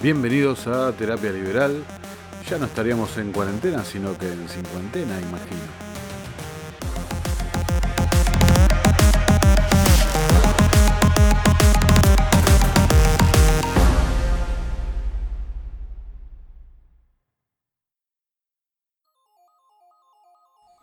Bienvenidos 0.00 0.68
a 0.68 0.92
Terapia 0.92 1.32
Liberal. 1.32 1.82
Ya 2.48 2.56
no 2.56 2.66
estaríamos 2.66 3.18
en 3.18 3.32
cuarentena, 3.32 3.82
sino 3.82 4.16
que 4.16 4.30
en 4.30 4.48
cincuentena, 4.48 5.20
imagino. 5.20 5.58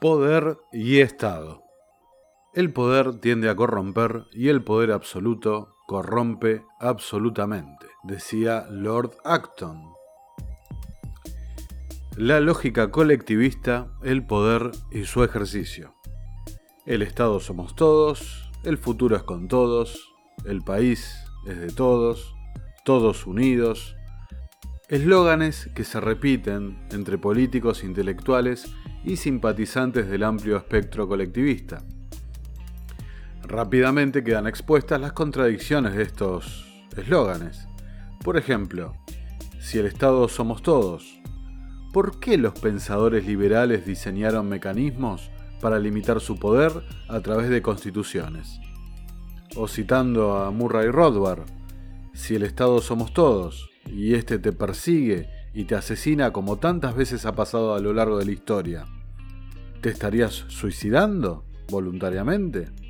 Poder 0.02 0.58
y 0.74 1.00
Estado. 1.00 1.64
El 2.54 2.74
poder 2.74 3.22
tiende 3.22 3.50
a 3.50 3.56
corromper 3.56 4.26
y 4.34 4.50
el 4.50 4.62
poder 4.62 4.92
absoluto 4.92 5.75
corrompe 5.86 6.66
absolutamente, 6.80 7.88
decía 8.04 8.66
Lord 8.70 9.12
Acton. 9.24 9.84
La 12.18 12.40
lógica 12.40 12.92
colectivista, 12.92 13.92
el 14.04 14.26
poder 14.26 14.72
y 14.92 15.04
su 15.04 15.24
ejercicio. 15.24 15.94
El 16.86 17.02
Estado 17.02 17.40
somos 17.40 17.76
todos, 17.76 18.50
el 18.64 18.78
futuro 18.78 19.16
es 19.16 19.24
con 19.24 19.48
todos, 19.48 20.14
el 20.46 20.62
país 20.62 21.16
es 21.46 21.60
de 21.60 21.72
todos, 21.72 22.36
todos 22.84 23.28
unidos. 23.28 23.96
Eslóganes 24.88 25.70
que 25.76 25.84
se 25.84 26.00
repiten 26.00 26.88
entre 26.92 27.18
políticos, 27.18 27.84
intelectuales 27.84 28.74
y 29.04 29.18
simpatizantes 29.18 30.08
del 30.08 30.24
amplio 30.24 30.58
espectro 30.58 31.08
colectivista 31.08 31.84
Rápidamente 33.48 34.24
quedan 34.24 34.48
expuestas 34.48 35.00
las 35.00 35.14
contradicciones 35.14 35.94
de 35.94 36.02
estos 36.02 36.66
eslóganes. 36.98 37.68
Por 38.24 38.38
ejemplo, 38.38 38.96
si 39.60 39.78
el 39.78 39.86
Estado 39.86 40.28
somos 40.28 40.64
todos, 40.64 41.22
¿por 41.94 42.20
qué 42.20 42.40
los 42.40 42.60
pensadores 42.60 43.28
liberales 43.28 43.86
diseñaron 43.86 44.50
mecanismos 44.50 45.30
para 45.62 45.78
limitar 45.78 46.22
su 46.22 46.40
poder 46.40 46.72
a 47.08 47.20
través 47.20 47.50
de 47.50 47.62
constituciones? 47.62 48.60
O 49.56 49.68
citando 49.68 50.38
a 50.38 50.50
Murray 50.50 50.90
Rothbard, 50.90 51.46
si 52.14 52.34
el 52.34 52.44
Estado 52.44 52.82
somos 52.82 53.14
todos 53.14 53.70
y 53.86 54.16
éste 54.16 54.40
te 54.40 54.54
persigue 54.54 55.30
y 55.54 55.66
te 55.66 55.76
asesina 55.76 56.34
como 56.34 56.58
tantas 56.58 56.96
veces 56.96 57.28
ha 57.28 57.36
pasado 57.36 57.76
a 57.76 57.80
lo 57.80 57.94
largo 57.94 58.18
de 58.18 58.26
la 58.26 58.32
historia, 58.32 58.86
¿te 59.82 59.90
estarías 59.90 60.34
suicidando 60.48 61.46
voluntariamente? 61.70 62.85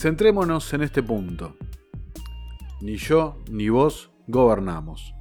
Centrémonos 0.00 0.72
en 0.72 0.80
este 0.80 1.02
punto. 1.02 1.56
Ni 2.80 2.96
yo 2.96 3.36
ni 3.50 3.68
vos 3.68 4.10
gobernamos. 4.28 5.12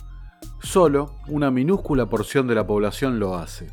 Solo 0.61 1.17
una 1.27 1.51
minúscula 1.51 2.05
porción 2.05 2.47
de 2.47 2.55
la 2.55 2.65
población 2.65 3.19
lo 3.19 3.35
hace. 3.35 3.67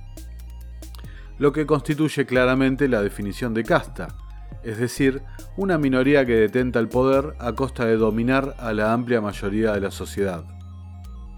Lo 1.39 1.53
que 1.53 1.65
constituye 1.65 2.27
claramente 2.27 2.89
la 2.89 3.03
definición 3.03 3.55
de 3.55 3.63
casta, 3.63 4.17
es 4.65 4.79
decir, 4.79 5.23
una 5.57 5.79
minoría 5.79 6.27
que 6.27 6.35
detenta 6.35 6.81
el 6.81 6.89
poder 6.89 7.37
a 7.39 7.53
costa 7.53 7.85
de 7.85 7.97
dominar 7.97 8.57
a 8.59 8.73
la 8.73 8.93
amplia 8.93 9.21
mayoría 9.21 9.75
de 9.75 9.83
la 9.83 9.93
sociedad. 9.93 10.45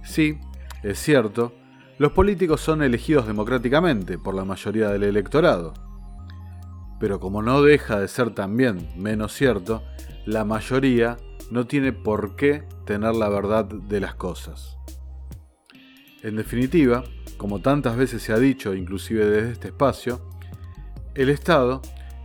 Sí, 0.03 0.39
es 0.83 0.99
cierto, 0.99 1.53
los 1.99 2.13
políticos 2.13 2.63
son 2.63 2.83
elegidos 2.83 3.27
democráticamente 3.27 4.17
por 4.17 4.35
la 4.35 4.47
mayoría 4.47 4.89
del 4.89 5.03
electorado 5.03 5.75
pero 7.01 7.21
como 7.21 7.43
no 7.43 7.63
deja 7.63 8.01
de 8.01 8.09
ser 8.09 8.31
también 8.31 8.89
menos 8.97 9.33
cierto, 9.33 9.83
la 10.27 10.45
mayoría 10.45 11.17
no 11.51 11.67
tiene 11.67 11.93
por 11.93 12.37
qué 12.37 12.65
tener 12.85 13.15
la 13.15 13.29
verdad 13.29 13.65
de 13.65 14.01
las 14.01 14.15
cosas. 14.15 14.77
En 16.23 16.37
definitiva, 16.37 17.05
como 17.37 17.61
tantas 17.61 17.97
veces 17.97 18.23
se 18.23 18.33
ha 18.33 18.39
dicho, 18.39 18.75
inclusive 18.75 19.25
desde 19.25 19.53
este 19.53 19.69
espacio, 19.69 20.21
el 21.15 21.31
Estado 21.31 21.81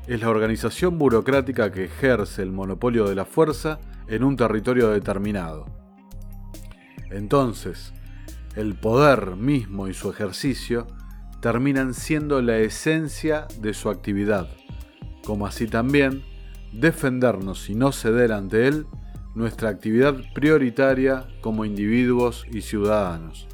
es 0.07 0.19
la 0.19 0.29
organización 0.29 0.97
burocrática 0.97 1.71
que 1.71 1.85
ejerce 1.85 2.41
el 2.41 2.51
monopolio 2.51 3.07
de 3.07 3.15
la 3.15 3.25
fuerza 3.25 3.79
en 4.07 4.23
un 4.23 4.35
territorio 4.35 4.89
determinado. 4.89 5.65
Entonces, 7.09 7.93
el 8.55 8.75
poder 8.75 9.35
mismo 9.35 9.87
y 9.87 9.93
su 9.93 10.09
ejercicio 10.09 10.87
terminan 11.41 11.93
siendo 11.93 12.41
la 12.41 12.57
esencia 12.57 13.47
de 13.59 13.73
su 13.73 13.89
actividad 13.89 14.49
como 15.25 15.45
así 15.47 15.67
también 15.67 16.23
defendernos 16.71 17.69
y 17.69 17.75
no 17.75 17.91
ceder 17.91 18.31
ante 18.31 18.67
él 18.67 18.85
nuestra 19.35 19.69
actividad 19.69 20.15
prioritaria 20.33 21.27
como 21.41 21.65
individuos 21.65 22.45
y 22.51 22.61
ciudadanos. 22.61 23.47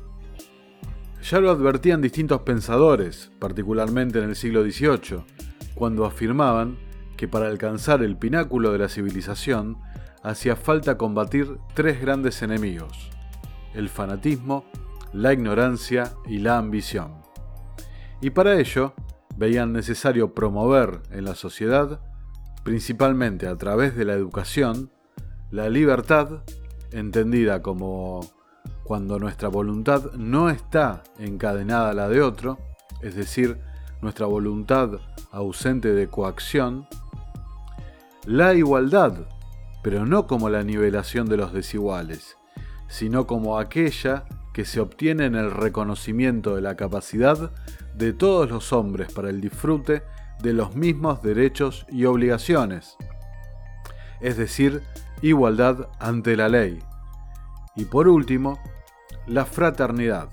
Ya 1.21 1.39
lo 1.39 1.51
advertían 1.51 2.01
distintos 2.01 2.41
pensadores, 2.41 3.31
particularmente 3.39 4.19
en 4.19 4.29
el 4.29 4.35
siglo 4.35 4.63
XVIII, 4.63 5.23
cuando 5.75 6.05
afirmaban 6.05 6.77
que 7.17 7.27
para 7.27 7.47
alcanzar 7.47 8.01
el 8.03 8.17
pináculo 8.17 8.71
de 8.71 8.79
la 8.79 8.89
civilización 8.89 9.77
hacía 10.23 10.55
falta 10.55 10.97
combatir 10.97 11.57
tres 11.73 12.01
grandes 12.01 12.41
enemigos, 12.41 13.09
el 13.73 13.89
fanatismo, 13.89 14.65
la 15.13 15.33
ignorancia 15.33 16.13
y 16.25 16.39
la 16.39 16.57
ambición. 16.57 17.13
Y 18.21 18.29
para 18.29 18.59
ello 18.59 18.93
veían 19.39 19.71
necesario 19.71 20.33
promover 20.35 21.01
en 21.11 21.23
la 21.23 21.33
sociedad, 21.33 22.01
principalmente 22.65 23.47
a 23.47 23.55
través 23.55 23.95
de 23.95 24.03
la 24.03 24.13
educación, 24.13 24.91
la 25.49 25.69
libertad, 25.69 26.43
entendida 26.91 27.61
como 27.61 28.19
cuando 28.83 29.17
nuestra 29.17 29.47
voluntad 29.47 30.11
no 30.11 30.49
está 30.49 31.03
encadenada 31.19 31.91
a 31.91 31.93
la 31.93 32.09
de 32.09 32.21
otro, 32.21 32.57
es 33.01 33.15
decir, 33.15 33.57
nuestra 34.01 34.25
voluntad 34.25 34.99
ausente 35.31 35.93
de 35.93 36.09
coacción, 36.09 36.85
la 38.25 38.53
igualdad, 38.55 39.25
pero 39.81 40.05
no 40.05 40.27
como 40.27 40.49
la 40.49 40.63
nivelación 40.63 41.29
de 41.29 41.37
los 41.37 41.53
desiguales, 41.53 42.35
sino 42.89 43.25
como 43.25 43.57
aquella 43.57 44.25
que 44.59 44.65
se 44.65 44.81
obtiene 44.81 45.23
en 45.23 45.35
el 45.35 45.51
reconocimiento 45.51 46.53
de 46.53 46.61
la 46.61 46.75
capacidad 46.75 47.49
de 47.95 48.11
todos 48.11 48.49
los 48.49 48.73
hombres 48.73 49.09
para 49.13 49.29
el 49.29 49.39
disfrute 49.39 50.03
de 50.43 50.51
los 50.51 50.75
mismos 50.75 51.21
derechos 51.21 51.85
y 51.87 52.03
obligaciones, 52.03 52.97
es 54.19 54.35
decir, 54.35 54.83
igualdad 55.21 55.87
ante 55.97 56.35
la 56.35 56.49
ley. 56.49 56.77
Y 57.77 57.85
por 57.85 58.09
último, 58.09 58.59
la 59.27 59.45
fraternidad, 59.45 60.27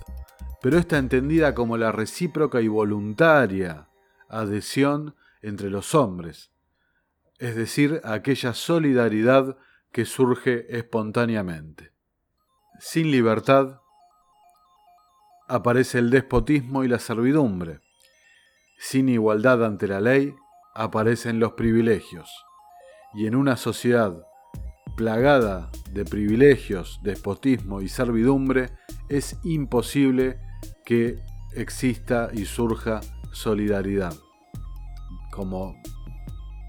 pero 0.60 0.76
está 0.76 0.98
entendida 0.98 1.54
como 1.54 1.76
la 1.76 1.92
recíproca 1.92 2.60
y 2.60 2.66
voluntaria 2.66 3.86
adhesión 4.28 5.14
entre 5.40 5.70
los 5.70 5.94
hombres, 5.94 6.50
es 7.38 7.54
decir, 7.54 8.00
aquella 8.02 8.54
solidaridad 8.54 9.56
que 9.92 10.04
surge 10.04 10.66
espontáneamente. 10.76 11.92
Sin 12.80 13.12
libertad 13.12 13.82
aparece 15.48 15.98
el 15.98 16.10
despotismo 16.10 16.84
y 16.84 16.88
la 16.88 16.98
servidumbre. 16.98 17.80
Sin 18.78 19.08
igualdad 19.08 19.64
ante 19.64 19.86
la 19.86 20.00
ley, 20.00 20.34
aparecen 20.74 21.40
los 21.40 21.52
privilegios. 21.52 22.30
Y 23.14 23.26
en 23.26 23.34
una 23.34 23.56
sociedad 23.56 24.26
plagada 24.96 25.70
de 25.90 26.04
privilegios, 26.04 27.00
despotismo 27.02 27.80
y 27.80 27.88
servidumbre, 27.88 28.70
es 29.08 29.38
imposible 29.44 30.38
que 30.84 31.18
exista 31.54 32.30
y 32.32 32.44
surja 32.44 33.00
solidaridad, 33.32 34.14
como 35.32 35.74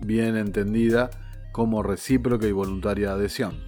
bien 0.01 0.37
entendida 0.37 1.09
como 1.51 1.81
recíproca 1.83 2.45
y 2.45 2.51
voluntaria 2.51 3.13
adhesión. 3.13 3.59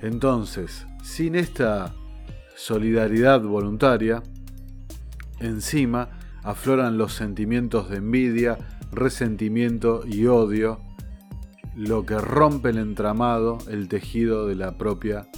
Entonces, 0.00 0.86
sin 1.02 1.34
esta 1.34 1.94
solidaridad 2.58 3.40
voluntaria, 3.42 4.20
encima 5.38 6.10
afloran 6.42 6.98
los 6.98 7.14
sentimientos 7.14 7.88
de 7.88 7.98
envidia, 7.98 8.58
resentimiento 8.90 10.02
y 10.04 10.26
odio, 10.26 10.80
lo 11.76 12.04
que 12.04 12.18
rompe 12.18 12.70
el 12.70 12.78
entramado, 12.78 13.58
el 13.70 13.86
tejido 13.86 14.48
de 14.48 14.56
la 14.56 14.76
propia 14.76 15.28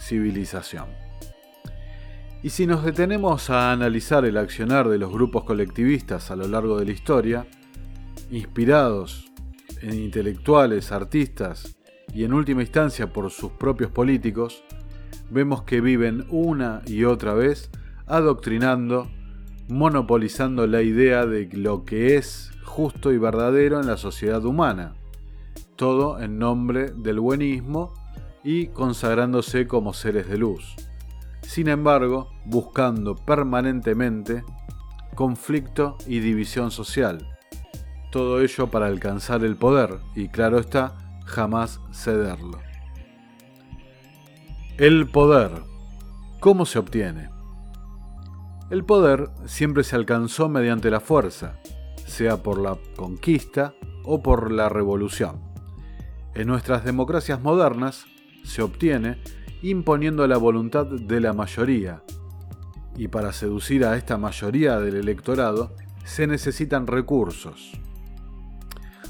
civilización. 0.00 0.86
Y 2.42 2.48
si 2.48 2.66
nos 2.66 2.84
detenemos 2.84 3.50
a 3.50 3.70
analizar 3.70 4.24
el 4.24 4.38
accionar 4.38 4.88
de 4.88 4.96
los 4.96 5.12
grupos 5.12 5.44
colectivistas 5.44 6.30
a 6.30 6.36
lo 6.36 6.48
largo 6.48 6.78
de 6.78 6.86
la 6.86 6.92
historia, 6.92 7.46
inspirados 8.30 9.30
en 9.82 9.92
intelectuales, 9.94 10.90
artistas 10.90 11.76
y 12.14 12.24
en 12.24 12.32
última 12.32 12.62
instancia 12.62 13.12
por 13.12 13.30
sus 13.30 13.52
propios 13.52 13.90
políticos, 13.90 14.64
vemos 15.30 15.62
que 15.62 15.80
viven 15.80 16.26
una 16.30 16.82
y 16.86 17.04
otra 17.04 17.34
vez 17.34 17.70
adoctrinando, 18.06 19.10
monopolizando 19.68 20.66
la 20.66 20.82
idea 20.82 21.26
de 21.26 21.48
lo 21.52 21.84
que 21.84 22.16
es 22.16 22.50
justo 22.64 23.12
y 23.12 23.18
verdadero 23.18 23.80
en 23.80 23.86
la 23.86 23.96
sociedad 23.96 24.44
humana. 24.44 24.94
Todo 25.76 26.20
en 26.20 26.38
nombre 26.38 26.92
del 26.96 27.20
buenismo 27.20 27.94
y 28.44 28.68
consagrándose 28.68 29.66
como 29.66 29.92
seres 29.92 30.28
de 30.28 30.38
luz. 30.38 30.74
Sin 31.42 31.68
embargo, 31.68 32.30
buscando 32.44 33.16
permanentemente 33.16 34.44
conflicto 35.14 35.98
y 36.06 36.20
división 36.20 36.70
social. 36.70 37.28
Todo 38.10 38.40
ello 38.40 38.68
para 38.68 38.86
alcanzar 38.86 39.44
el 39.44 39.56
poder 39.56 39.98
y, 40.14 40.28
claro 40.28 40.58
está, 40.58 41.20
jamás 41.24 41.80
cederlo. 41.92 42.58
El 44.82 45.06
poder. 45.06 45.62
¿Cómo 46.40 46.66
se 46.66 46.80
obtiene? 46.80 47.30
El 48.68 48.84
poder 48.84 49.30
siempre 49.46 49.84
se 49.84 49.94
alcanzó 49.94 50.48
mediante 50.48 50.90
la 50.90 50.98
fuerza, 50.98 51.60
sea 52.04 52.42
por 52.42 52.58
la 52.58 52.76
conquista 52.96 53.74
o 54.02 54.24
por 54.24 54.50
la 54.50 54.68
revolución. 54.68 55.40
En 56.34 56.48
nuestras 56.48 56.84
democracias 56.84 57.40
modernas 57.40 58.06
se 58.42 58.60
obtiene 58.60 59.22
imponiendo 59.62 60.26
la 60.26 60.36
voluntad 60.36 60.86
de 60.86 61.20
la 61.20 61.32
mayoría, 61.32 62.02
y 62.96 63.06
para 63.06 63.32
seducir 63.32 63.84
a 63.84 63.96
esta 63.96 64.18
mayoría 64.18 64.80
del 64.80 64.96
electorado 64.96 65.76
se 66.02 66.26
necesitan 66.26 66.88
recursos, 66.88 67.70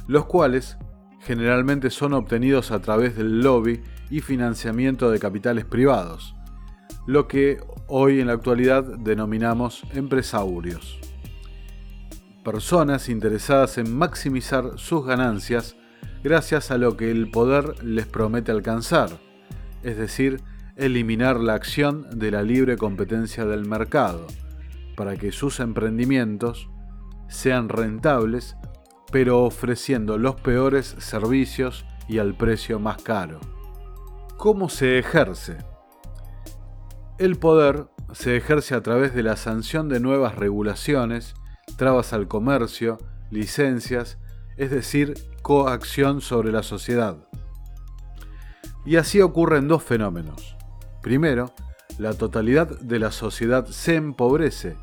los 0.06 0.26
cuales 0.26 0.76
generalmente 1.20 1.88
son 1.88 2.12
obtenidos 2.12 2.72
a 2.72 2.82
través 2.82 3.16
del 3.16 3.40
lobby 3.40 3.80
y 4.12 4.20
financiamiento 4.20 5.10
de 5.10 5.18
capitales 5.18 5.64
privados, 5.64 6.36
lo 7.06 7.26
que 7.26 7.60
hoy 7.88 8.20
en 8.20 8.26
la 8.26 8.34
actualidad 8.34 8.84
denominamos 8.84 9.84
empresarios. 9.94 11.00
Personas 12.44 13.08
interesadas 13.08 13.78
en 13.78 13.96
maximizar 13.96 14.72
sus 14.76 15.06
ganancias 15.06 15.76
gracias 16.22 16.70
a 16.70 16.76
lo 16.76 16.94
que 16.94 17.10
el 17.10 17.30
poder 17.30 17.82
les 17.82 18.06
promete 18.06 18.52
alcanzar, 18.52 19.18
es 19.82 19.96
decir, 19.96 20.42
eliminar 20.76 21.40
la 21.40 21.54
acción 21.54 22.06
de 22.12 22.32
la 22.32 22.42
libre 22.42 22.76
competencia 22.76 23.46
del 23.46 23.64
mercado, 23.64 24.26
para 24.94 25.16
que 25.16 25.32
sus 25.32 25.58
emprendimientos 25.58 26.68
sean 27.28 27.70
rentables, 27.70 28.56
pero 29.10 29.42
ofreciendo 29.42 30.18
los 30.18 30.34
peores 30.34 30.96
servicios 30.98 31.86
y 32.08 32.18
al 32.18 32.34
precio 32.34 32.78
más 32.78 33.02
caro. 33.02 33.40
¿Cómo 34.42 34.68
se 34.68 34.98
ejerce? 34.98 35.58
El 37.16 37.36
poder 37.36 37.86
se 38.12 38.36
ejerce 38.36 38.74
a 38.74 38.80
través 38.82 39.14
de 39.14 39.22
la 39.22 39.36
sanción 39.36 39.88
de 39.88 40.00
nuevas 40.00 40.34
regulaciones, 40.34 41.34
trabas 41.76 42.12
al 42.12 42.26
comercio, 42.26 42.98
licencias, 43.30 44.18
es 44.56 44.72
decir, 44.72 45.14
coacción 45.42 46.20
sobre 46.20 46.50
la 46.50 46.64
sociedad. 46.64 47.18
Y 48.84 48.96
así 48.96 49.20
ocurren 49.20 49.68
dos 49.68 49.84
fenómenos. 49.84 50.56
Primero, 51.02 51.54
la 51.98 52.12
totalidad 52.12 52.80
de 52.80 52.98
la 52.98 53.12
sociedad 53.12 53.66
se 53.66 53.94
empobrece 53.94 54.76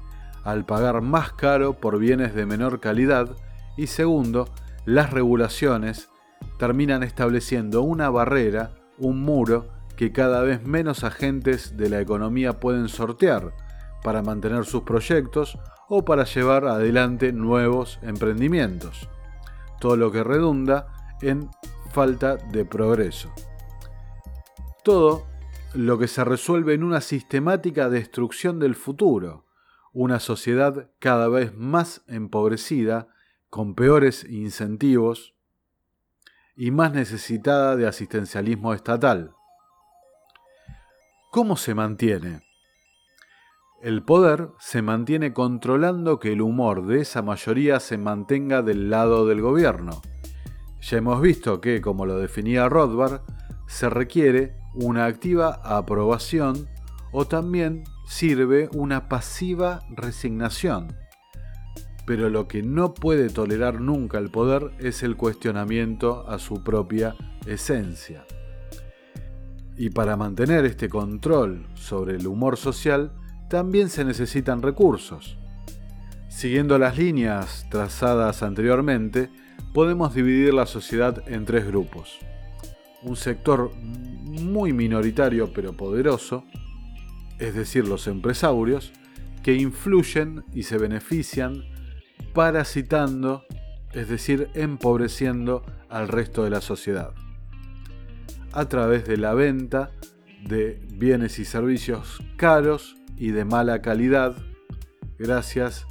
al 0.46 0.66
pagar 0.66 1.02
más 1.02 1.34
caro 1.34 1.74
por 1.74 2.00
bienes 2.00 2.34
de 2.34 2.46
menor 2.46 2.80
calidad 2.80 3.36
y 3.76 3.88
segundo, 3.88 4.48
las 4.86 5.12
regulaciones 5.12 6.08
terminan 6.58 7.04
estableciendo 7.04 7.82
una 7.82 8.10
barrera, 8.10 8.79
un 9.00 9.22
muro 9.22 9.68
que 9.96 10.12
cada 10.12 10.42
vez 10.44 10.64
menos 10.64 11.04
agentes 11.04 11.76
de 11.76 11.90
la 11.90 12.00
economía 12.00 12.60
pueden 12.60 12.88
sortear 12.88 13.54
para 14.04 14.22
mantener 14.22 14.66
sus 14.66 14.84
proyectos 14.84 15.58
o 15.90 16.06
para 16.06 16.24
llevar 16.24 16.66
adelante 16.66 17.34
nuevos 17.34 18.00
emprendimientos, 18.02 19.10
todo 19.80 19.98
lo 19.98 20.12
que 20.12 20.24
redunda 20.24 20.88
en 21.22 21.50
falta 21.92 22.38
de 22.38 22.64
progreso. 22.64 23.30
Todo 24.84 25.26
lo 25.74 25.98
que 25.98 26.08
se 26.08 26.24
resuelve 26.24 26.74
en 26.74 26.84
una 26.84 27.02
sistemática 27.02 27.90
destrucción 27.90 28.60
del 28.60 28.76
futuro, 28.76 29.46
una 29.92 30.20
sociedad 30.20 30.92
cada 31.00 31.28
vez 31.28 31.56
más 31.56 32.04
empobrecida, 32.08 33.08
con 33.50 33.74
peores 33.74 34.24
incentivos 34.26 35.34
y 36.62 36.72
más 36.72 36.92
necesitada 36.92 37.78
de 37.78 37.88
asistencialismo 37.88 38.74
estatal. 38.74 39.34
¿Cómo 41.32 41.56
se 41.56 41.74
mantiene? 41.74 42.42
El 43.82 44.04
poder 44.04 44.50
se 44.60 44.82
mantiene 44.82 45.32
controlando 45.32 46.20
que 46.20 46.34
el 46.34 46.42
humor 46.42 46.86
de 46.86 47.00
esa 47.00 47.22
mayoría 47.22 47.80
se 47.80 47.98
mantenga 47.98 48.62
del 48.62 48.90
lado 48.90 49.26
del 49.26 49.40
gobierno. 49.40 50.02
Ya 50.82 50.98
hemos 50.98 51.22
visto 51.22 51.62
que, 51.62 51.80
como 51.80 52.06
lo 52.06 52.18
definía 52.18 52.68
Rothbard, 52.68 53.22
se 53.70 53.90
requiere 53.90 54.58
una 54.74 55.06
activa 55.06 55.62
aprobación 55.64 56.68
o 57.14 57.24
también 57.24 57.86
sirve 58.06 58.70
una 58.74 59.08
pasiva 59.08 59.80
resignación. 59.92 60.94
Pero 62.10 62.32
lo 62.32 62.48
que 62.48 62.64
no 62.64 62.96
puede 62.96 63.30
tolerar 63.30 63.82
nunca 63.82 64.18
el 64.18 64.32
poder 64.32 64.72
es 64.80 65.04
el 65.04 65.16
cuestionamiento 65.16 66.28
a 66.28 66.40
su 66.40 66.64
propia 66.64 67.14
esencia. 67.46 68.26
Y 69.78 69.92
para 69.92 70.18
mantener 70.18 70.66
este 70.66 70.90
control 70.90 71.68
sobre 71.76 72.16
el 72.16 72.26
humor 72.26 72.58
social, 72.58 73.12
también 73.48 73.90
se 73.90 74.04
necesitan 74.04 74.64
recursos. 74.64 75.38
Siguiendo 76.30 76.80
las 76.80 76.98
líneas 76.98 77.68
trazadas 77.70 78.42
anteriormente, 78.42 79.30
podemos 79.76 80.16
dividir 80.16 80.56
la 80.56 80.66
sociedad 80.66 81.22
en 81.28 81.46
tres 81.46 81.68
grupos 81.68 82.18
un 83.02 83.16
sector 83.16 83.72
muy 83.76 84.74
minoritario 84.74 85.52
pero 85.54 85.74
poderoso, 85.74 86.44
es 87.38 87.54
decir, 87.54 87.88
los 87.88 88.08
empresarios, 88.08 88.92
que 89.44 89.54
influyen 89.56 90.44
y 90.54 90.64
se 90.64 90.78
benefician 90.78 91.64
parasitando, 92.34 93.44
es 93.94 94.10
decir, 94.10 94.50
empobreciendo 94.54 95.64
al 95.90 96.08
resto 96.08 96.44
de 96.44 96.50
la 96.50 96.62
sociedad, 96.62 97.12
a 98.52 98.66
través 98.66 99.06
de 99.06 99.18
la 99.18 99.34
venta 99.34 99.92
de 100.46 100.82
bienes 100.94 101.40
y 101.40 101.46
servicios 101.46 102.22
caros 102.38 102.96
y 103.18 103.32
de 103.32 103.46
mala 103.46 103.82
calidad, 103.82 104.36
gracias 105.18 105.86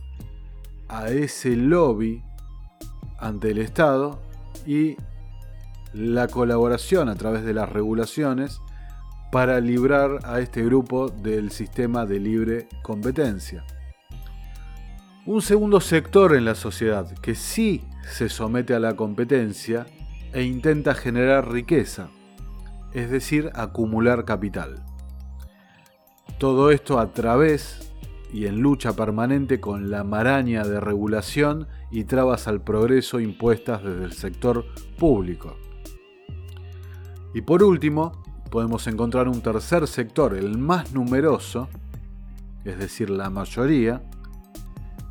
a 0.88 1.11
ese 1.11 1.56
lobby 1.56 2.23
ante 3.19 3.50
el 3.50 3.58
Estado 3.58 4.20
y 4.67 4.96
la 5.92 6.28
colaboración 6.28 7.09
a 7.09 7.14
través 7.14 7.45
de 7.45 7.54
las 7.54 7.68
regulaciones 7.68 8.61
para 9.30 9.61
librar 9.61 10.21
a 10.25 10.40
este 10.40 10.64
grupo 10.64 11.09
del 11.09 11.50
sistema 11.50 12.07
de 12.07 12.21
libre 12.21 12.68
competencia. 12.83 13.64
Un 15.28 15.42
segundo 15.42 15.82
sector 15.82 16.35
en 16.35 16.47
la 16.47 16.54
sociedad 16.54 17.12
que 17.18 17.35
sí 17.35 17.85
se 18.11 18.30
somete 18.30 18.73
a 18.73 18.80
la 18.80 18.97
competencia 18.97 19.85
e 20.32 20.42
intenta 20.42 20.94
generar 20.94 21.52
riqueza, 21.52 22.08
es 22.94 23.11
decir, 23.11 23.50
acumular 23.54 24.25
capital. 24.25 24.87
Todo 26.38 26.70
esto 26.70 26.99
a 26.99 27.12
través 27.12 27.92
y 28.32 28.47
en 28.47 28.61
lucha 28.61 28.94
permanente 28.94 29.61
con 29.61 29.90
la 29.90 30.02
maraña 30.02 30.64
de 30.64 30.80
regulación 30.80 31.68
y 31.90 32.04
trabas 32.04 32.49
al 32.49 32.62
progreso 32.62 33.20
impuestas 33.20 33.85
desde 33.85 34.04
el 34.04 34.14
sector 34.14 34.64
público. 34.97 35.58
Y 37.35 37.42
por 37.42 37.62
último, 37.62 38.23
podemos 38.50 38.87
encontrar 38.87 39.28
un 39.28 39.42
tercer 39.42 39.88
sector, 39.88 40.32
el 40.32 40.56
más 40.56 40.94
numeroso, 40.94 41.68
es 42.64 42.78
decir, 42.78 43.11
la 43.11 43.28
mayoría, 43.28 44.00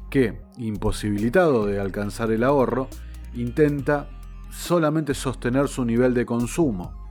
que, 0.09 0.41
imposibilitado 0.57 1.65
de 1.65 1.79
alcanzar 1.79 2.31
el 2.31 2.43
ahorro, 2.43 2.87
intenta 3.33 4.09
solamente 4.49 5.13
sostener 5.13 5.67
su 5.67 5.85
nivel 5.85 6.13
de 6.13 6.25
consumo, 6.25 7.07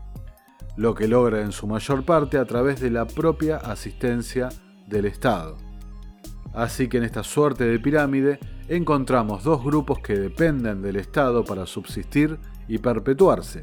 lo 0.77 0.95
que 0.95 1.09
logra 1.09 1.43
en 1.43 1.53
su 1.53 1.67
mayor 1.67 2.05
parte 2.05 2.39
a 2.39 2.45
través 2.45 2.81
de 2.81 2.91
la 2.91 3.07
propia 3.07 3.57
asistencia 3.57 4.49
del 4.87 5.07
Estado. 5.07 5.57
Así 6.55 6.89
que 6.89 6.99
en 6.99 7.05
esta 7.05 7.23
suerte 7.23 7.65
de 7.65 7.79
pirámide 7.79 8.39
encontramos 8.69 9.45
dos 9.45 9.63
grupos 9.63 9.99
que 10.01 10.19
dependen 10.19 10.83
del 10.83 10.97
Estado 10.97 11.45
para 11.45 11.67
subsistir 11.67 12.39
y 12.67 12.79
perpetuarse 12.79 13.63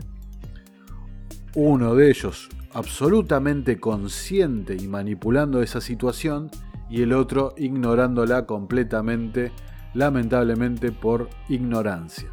uno 1.56 1.94
de 1.94 2.10
ellos 2.10 2.50
absolutamente 2.74 3.80
consciente 3.80 4.76
y 4.76 4.88
manipulando 4.88 5.62
esa 5.62 5.82
situación 5.82 6.50
y 6.90 7.02
el 7.02 7.14
otro 7.14 7.54
ignorándola 7.58 8.46
completamente, 8.46 9.52
lamentablemente 9.94 10.92
por 10.92 11.30
ignorancia. 11.50 12.30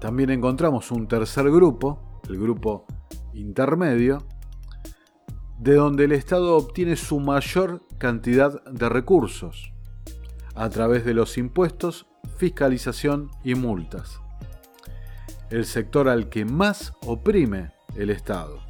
También 0.00 0.30
encontramos 0.30 0.90
un 0.90 1.08
tercer 1.08 1.50
grupo, 1.50 2.20
el 2.28 2.38
grupo 2.38 2.86
intermedio, 3.34 4.26
de 5.58 5.74
donde 5.74 6.04
el 6.04 6.12
Estado 6.12 6.56
obtiene 6.56 6.96
su 6.96 7.18
mayor 7.18 7.82
cantidad 7.98 8.62
de 8.64 8.88
recursos, 8.88 9.72
a 10.54 10.68
través 10.68 11.04
de 11.04 11.14
los 11.14 11.36
impuestos, 11.36 12.06
fiscalización 12.36 13.30
y 13.42 13.54
multas 13.54 14.20
el 15.50 15.64
sector 15.64 16.08
al 16.08 16.28
que 16.28 16.44
más 16.44 16.92
oprime 17.00 17.72
el 17.96 18.10
Estado. 18.10 18.67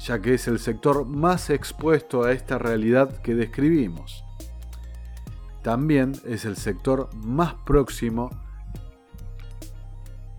Ya 0.00 0.20
que 0.20 0.34
es 0.34 0.48
el 0.48 0.58
sector 0.58 1.06
más 1.06 1.50
expuesto 1.50 2.24
a 2.24 2.32
esta 2.32 2.58
realidad 2.58 3.20
que 3.22 3.34
describimos. 3.34 4.24
También 5.62 6.12
es 6.26 6.44
el 6.46 6.56
sector 6.56 7.14
más 7.14 7.54
próximo 7.66 8.30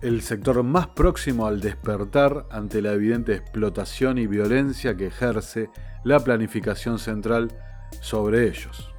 el 0.02 0.24
sector 0.24 0.64
más 0.64 0.88
próximo 0.88 1.46
al 1.46 1.62
despertar 1.62 2.48
ante 2.50 2.82
la 2.82 2.94
evidente 2.94 3.36
explotación 3.36 4.18
y 4.18 4.26
violencia 4.26 4.98
que 4.98 5.08
ejerce 5.08 5.70
la 6.04 6.20
planificación 6.20 6.98
central 6.98 7.52
sobre 8.00 8.48
ellos. 8.48 8.92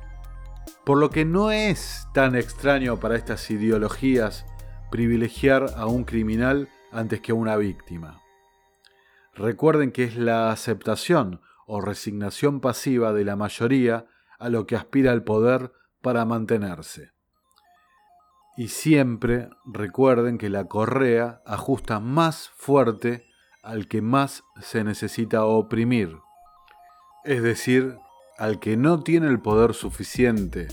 Por 0.85 0.99
lo 0.99 1.11
que 1.11 1.25
no 1.25 1.51
es 1.51 2.07
tan 2.15 2.37
extraño 2.37 3.01
para 3.01 3.17
estas 3.17 3.51
ideologías 3.51 4.47
privilegiar 4.91 5.75
a 5.77 5.87
un 5.87 6.05
criminal 6.05 6.69
antes 6.93 7.21
que 7.21 7.33
a 7.33 7.35
una 7.35 7.57
víctima. 7.57 8.22
Recuerden 9.35 9.93
que 9.93 10.05
es 10.05 10.17
la 10.17 10.51
aceptación 10.51 11.41
o 11.67 11.81
resignación 11.81 12.61
pasiva 12.61 13.13
de 13.13 13.25
la 13.25 13.37
mayoría 13.37 14.07
a 14.39 14.49
lo 14.49 14.67
que 14.67 14.77
aspira 14.77 15.13
el 15.13 15.23
poder 15.23 15.73
para 16.03 16.25
mantenerse. 16.25 17.13
Y 18.57 18.69
siempre 18.69 19.49
recuerden 19.65 20.37
que 20.37 20.51
la 20.51 20.67
correa 20.67 21.41
ajusta 21.47 22.01
más 22.01 22.51
fuerte 22.57 23.25
al 23.63 23.89
que 23.89 24.03
más 24.03 24.43
se 24.61 24.85
necesita 24.85 25.45
oprimir, 25.47 26.19
es 27.25 27.43
decir, 27.43 27.97
al 28.37 28.59
que 28.59 28.77
no 28.77 29.03
tiene 29.03 29.29
el 29.29 29.41
poder 29.41 29.73
suficiente 29.73 30.69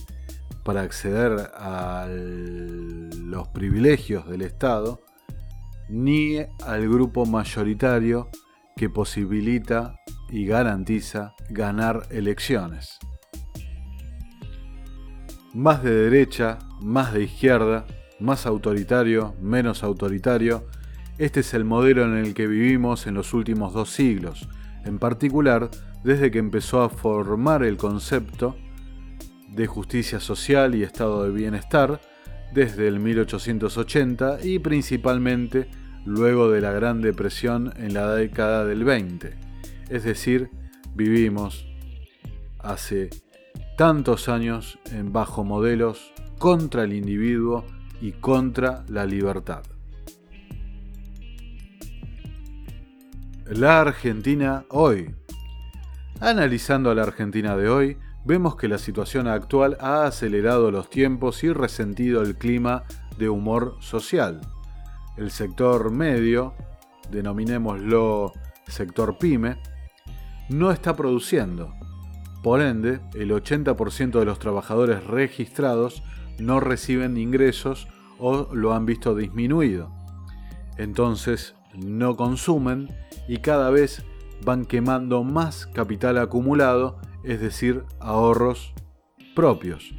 para 0.65 0.81
acceder 0.81 1.51
a 1.55 2.07
los 2.09 3.47
privilegios 3.49 4.27
del 4.27 4.41
Estado, 4.41 4.99
ni 5.87 6.39
al 6.65 6.89
grupo 6.89 7.25
mayoritario 7.25 8.29
que 8.79 8.89
posibilita 8.89 9.99
y 10.29 10.45
garantiza 10.45 11.35
ganar 11.49 12.03
elecciones. 12.11 12.97
Más 15.53 15.83
de 15.83 15.93
derecha, 15.93 16.59
más 16.81 17.13
de 17.13 17.23
izquierda, 17.23 17.85
más 18.21 18.45
autoritario, 18.45 19.35
menos 19.41 19.83
autoritario, 19.83 20.65
este 21.17 21.41
es 21.41 21.53
el 21.53 21.65
modelo 21.65 22.05
en 22.05 22.15
el 22.15 22.33
que 22.33 22.47
vivimos 22.47 23.05
en 23.05 23.15
los 23.15 23.33
últimos 23.33 23.73
dos 23.73 23.89
siglos, 23.89 24.47
en 24.85 24.97
particular 24.97 25.69
desde 26.05 26.31
que 26.31 26.39
empezó 26.39 26.81
a 26.81 26.89
formar 26.89 27.63
el 27.63 27.75
concepto 27.75 28.55
de 29.49 29.67
justicia 29.67 30.21
social 30.21 30.73
y 30.73 30.83
estado 30.83 31.25
de 31.25 31.31
bienestar 31.31 31.99
desde 32.53 32.87
el 32.87 33.01
1880 33.01 34.37
y 34.41 34.59
principalmente 34.59 35.69
luego 36.05 36.49
de 36.49 36.61
la 36.61 36.71
Gran 36.71 37.01
Depresión 37.01 37.73
en 37.77 37.93
la 37.93 38.13
década 38.13 38.65
del 38.65 38.83
20. 38.83 39.35
Es 39.89 40.03
decir, 40.03 40.49
vivimos 40.95 41.67
hace 42.59 43.09
tantos 43.77 44.29
años 44.29 44.79
en 44.91 45.13
bajo 45.13 45.43
modelos 45.43 46.13
contra 46.37 46.83
el 46.83 46.93
individuo 46.93 47.65
y 48.01 48.13
contra 48.13 48.83
la 48.87 49.05
libertad. 49.05 49.63
La 53.45 53.81
Argentina 53.81 54.65
hoy. 54.69 55.15
Analizando 56.19 56.91
a 56.91 56.95
la 56.95 57.03
Argentina 57.03 57.55
de 57.57 57.69
hoy, 57.69 57.97
vemos 58.25 58.55
que 58.55 58.67
la 58.67 58.77
situación 58.77 59.27
actual 59.27 59.77
ha 59.79 60.05
acelerado 60.05 60.69
los 60.71 60.89
tiempos 60.89 61.43
y 61.43 61.51
resentido 61.51 62.21
el 62.21 62.37
clima 62.37 62.83
de 63.17 63.29
humor 63.29 63.77
social. 63.79 64.41
El 65.19 65.31
sector 65.31 65.91
medio, 65.91 66.53
denominémoslo 67.11 68.31
sector 68.65 69.17
pyme, 69.17 69.57
no 70.47 70.71
está 70.71 70.95
produciendo. 70.95 71.73
Por 72.41 72.61
ende, 72.61 73.01
el 73.15 73.31
80% 73.31 74.17
de 74.17 74.23
los 74.23 74.39
trabajadores 74.39 75.03
registrados 75.03 76.03
no 76.39 76.61
reciben 76.61 77.17
ingresos 77.17 77.89
o 78.17 78.47
lo 78.55 78.73
han 78.73 78.85
visto 78.85 79.13
disminuido. 79.13 79.91
Entonces 80.77 81.53
no 81.75 82.15
consumen 82.15 82.87
y 83.27 83.39
cada 83.39 83.71
vez 83.71 84.05
van 84.45 84.63
quemando 84.63 85.25
más 85.25 85.67
capital 85.67 86.17
acumulado, 86.17 86.97
es 87.25 87.41
decir, 87.41 87.83
ahorros 87.99 88.73
propios, 89.35 89.93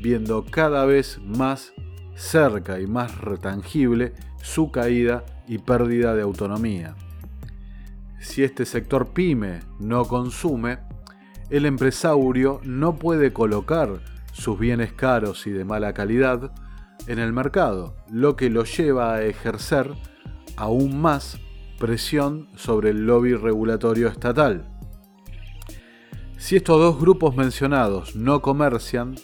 viendo 0.00 0.46
cada 0.46 0.86
vez 0.86 1.20
más 1.22 1.74
cerca 2.14 2.80
y 2.80 2.86
más 2.86 3.18
retangible 3.18 4.14
su 4.42 4.70
caída 4.70 5.24
y 5.48 5.58
pérdida 5.58 6.14
de 6.14 6.22
autonomía. 6.22 6.94
Si 8.20 8.44
este 8.44 8.66
sector 8.66 9.08
pyme 9.08 9.60
no 9.80 10.04
consume, 10.04 10.78
el 11.48 11.64
empresario 11.64 12.60
no 12.64 12.96
puede 12.96 13.32
colocar 13.32 14.00
sus 14.32 14.58
bienes 14.58 14.92
caros 14.92 15.46
y 15.46 15.50
de 15.50 15.64
mala 15.64 15.94
calidad 15.94 16.52
en 17.06 17.18
el 17.18 17.32
mercado, 17.32 17.96
lo 18.10 18.36
que 18.36 18.50
lo 18.50 18.64
lleva 18.64 19.14
a 19.14 19.22
ejercer 19.22 19.92
aún 20.56 21.00
más 21.00 21.38
presión 21.78 22.48
sobre 22.56 22.90
el 22.90 23.06
lobby 23.06 23.34
regulatorio 23.34 24.08
estatal. 24.08 24.68
Si 26.36 26.56
estos 26.56 26.78
dos 26.80 27.00
grupos 27.00 27.36
mencionados 27.36 28.16
no 28.16 28.42
comercian, 28.42 29.14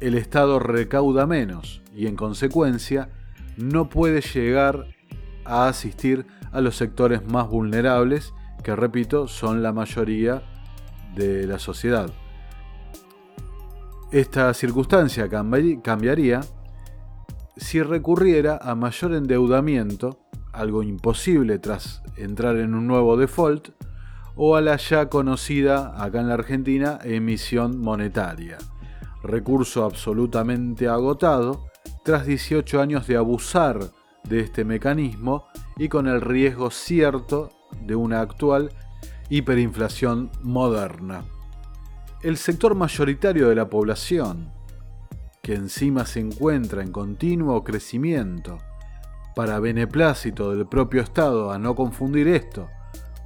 el 0.00 0.14
Estado 0.14 0.58
recauda 0.58 1.26
menos 1.26 1.82
y 1.94 2.06
en 2.06 2.16
consecuencia 2.16 3.10
no 3.58 3.88
puede 3.88 4.20
llegar 4.20 4.86
a 5.44 5.68
asistir 5.68 6.26
a 6.52 6.60
los 6.60 6.76
sectores 6.76 7.26
más 7.26 7.48
vulnerables, 7.48 8.32
que 8.62 8.74
repito, 8.74 9.28
son 9.28 9.62
la 9.62 9.72
mayoría 9.72 10.42
de 11.14 11.46
la 11.46 11.58
sociedad. 11.58 12.10
Esta 14.12 14.54
circunstancia 14.54 15.28
cambiaría 15.82 16.40
si 17.56 17.82
recurriera 17.82 18.58
a 18.62 18.74
mayor 18.74 19.14
endeudamiento, 19.14 20.20
algo 20.52 20.82
imposible 20.82 21.58
tras 21.58 22.02
entrar 22.16 22.56
en 22.56 22.74
un 22.74 22.86
nuevo 22.86 23.16
default, 23.16 23.70
o 24.36 24.54
a 24.54 24.60
la 24.60 24.76
ya 24.76 25.08
conocida 25.08 26.00
acá 26.02 26.20
en 26.20 26.28
la 26.28 26.34
Argentina 26.34 27.00
emisión 27.02 27.80
monetaria, 27.80 28.56
recurso 29.24 29.84
absolutamente 29.84 30.86
agotado 30.86 31.67
tras 32.08 32.24
18 32.24 32.80
años 32.80 33.06
de 33.06 33.18
abusar 33.18 33.90
de 34.24 34.40
este 34.40 34.64
mecanismo 34.64 35.44
y 35.76 35.90
con 35.90 36.06
el 36.06 36.22
riesgo 36.22 36.70
cierto 36.70 37.50
de 37.82 37.96
una 37.96 38.22
actual 38.22 38.72
hiperinflación 39.28 40.30
moderna 40.40 41.26
el 42.22 42.38
sector 42.38 42.74
mayoritario 42.74 43.50
de 43.50 43.54
la 43.56 43.68
población, 43.68 44.50
que 45.42 45.52
encima 45.52 46.06
se 46.06 46.20
encuentra 46.20 46.82
en 46.82 46.92
continuo 46.92 47.62
crecimiento, 47.62 48.56
para 49.36 49.60
beneplácito 49.60 50.54
del 50.54 50.66
propio 50.66 51.02
Estado, 51.02 51.52
a 51.52 51.58
no 51.58 51.74
confundir 51.74 52.26
esto, 52.26 52.70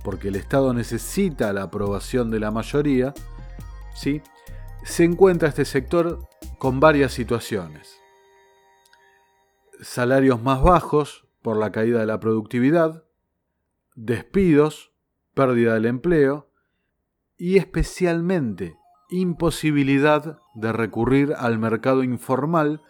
porque 0.02 0.26
el 0.26 0.34
Estado 0.34 0.74
necesita 0.74 1.52
la 1.52 1.62
aprobación 1.62 2.32
de 2.32 2.40
la 2.40 2.50
mayoría, 2.50 3.14
¿sí? 3.94 4.22
se 4.82 5.04
encuentra 5.04 5.50
este 5.50 5.66
sector 5.66 6.28
con 6.58 6.80
varias 6.80 7.12
situaciones. 7.12 8.01
Salarios 9.82 10.40
más 10.40 10.62
bajos 10.62 11.26
por 11.42 11.56
la 11.56 11.72
caída 11.72 11.98
de 11.98 12.06
la 12.06 12.20
productividad, 12.20 13.02
despidos, 13.96 14.92
pérdida 15.34 15.74
del 15.74 15.86
empleo 15.86 16.48
y 17.36 17.58
especialmente 17.58 18.76
imposibilidad 19.10 20.38
de 20.54 20.72
recurrir 20.72 21.34
al 21.36 21.58
mercado 21.58 22.04
informal 22.04 22.80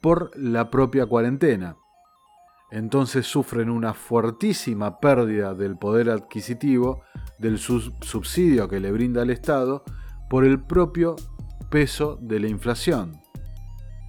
por 0.00 0.30
la 0.34 0.70
propia 0.70 1.04
cuarentena. 1.04 1.76
Entonces 2.70 3.26
sufren 3.26 3.68
una 3.68 3.92
fuertísima 3.92 4.98
pérdida 4.98 5.54
del 5.54 5.76
poder 5.76 6.08
adquisitivo 6.08 7.02
del 7.38 7.58
subsidio 7.58 8.66
que 8.66 8.80
le 8.80 8.90
brinda 8.92 9.22
el 9.22 9.30
Estado 9.30 9.84
por 10.30 10.46
el 10.46 10.58
propio 10.58 11.16
peso 11.68 12.16
de 12.22 12.40
la 12.40 12.48
inflación. 12.48 13.19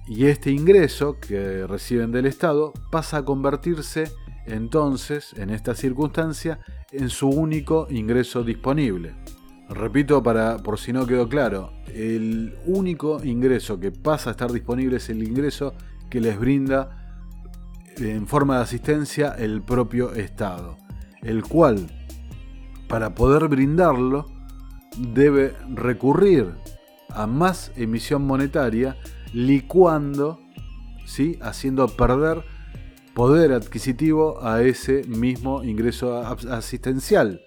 Y 0.06 0.26
este 0.26 0.50
ingreso 0.50 1.18
que 1.20 1.66
reciben 1.66 2.12
del 2.12 2.26
Estado 2.26 2.72
pasa 2.90 3.18
a 3.18 3.24
convertirse 3.24 4.12
entonces, 4.46 5.34
en 5.36 5.50
esta 5.50 5.74
circunstancia, 5.74 6.58
en 6.90 7.08
su 7.08 7.28
único 7.28 7.86
ingreso 7.90 8.42
disponible. 8.42 9.14
Repito 9.68 10.22
para 10.22 10.58
por 10.58 10.78
si 10.78 10.92
no 10.92 11.06
quedó 11.06 11.28
claro, 11.28 11.72
el 11.94 12.54
único 12.66 13.22
ingreso 13.24 13.78
que 13.78 13.92
pasa 13.92 14.30
a 14.30 14.32
estar 14.32 14.50
disponible 14.50 14.96
es 14.96 15.08
el 15.08 15.22
ingreso 15.22 15.74
que 16.10 16.20
les 16.20 16.38
brinda 16.38 17.24
en 17.96 18.26
forma 18.26 18.56
de 18.56 18.62
asistencia 18.64 19.34
el 19.38 19.62
propio 19.62 20.12
Estado, 20.12 20.76
el 21.22 21.42
cual 21.44 21.86
para 22.88 23.14
poder 23.14 23.48
brindarlo 23.48 24.26
debe 24.98 25.54
recurrir 25.74 26.52
a 27.08 27.26
más 27.26 27.72
emisión 27.76 28.26
monetaria 28.26 28.98
licuando, 29.32 30.40
¿sí? 31.04 31.38
haciendo 31.40 31.88
perder 31.88 32.44
poder 33.14 33.52
adquisitivo 33.52 34.42
a 34.42 34.62
ese 34.62 35.04
mismo 35.06 35.62
ingreso 35.62 36.18
asistencial 36.50 37.42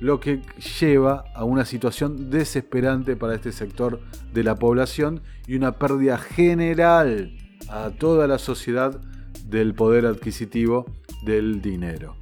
lo 0.00 0.20
que 0.20 0.42
lleva 0.80 1.24
a 1.34 1.44
una 1.44 1.64
situación 1.64 2.30
desesperante 2.30 3.16
para 3.16 3.34
este 3.34 3.52
sector 3.52 4.00
de 4.32 4.44
la 4.44 4.56
población 4.56 5.22
y 5.46 5.56
una 5.56 5.78
pérdida 5.78 6.18
general 6.18 7.34
a 7.68 7.90
toda 7.90 8.26
la 8.26 8.38
sociedad 8.38 9.00
del 9.46 9.74
poder 9.74 10.06
adquisitivo 10.06 10.84
del 11.24 11.62
dinero. 11.62 12.16